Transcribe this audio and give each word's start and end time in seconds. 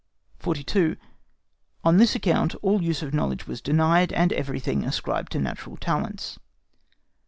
42. 0.39 0.95
ON 1.83 1.97
THIS 1.97 2.15
ACCOUNT 2.15 2.55
ALL 2.63 2.81
USE 2.81 3.03
OF 3.03 3.13
KNOWLEDGE 3.13 3.45
WAS 3.45 3.61
DENIED, 3.61 4.11
AND 4.13 4.33
EVERYTHING 4.33 4.83
ASCRIBED 4.83 5.31
TO 5.31 5.37
NATURAL 5.39 5.77
TALENTS. 5.77 6.39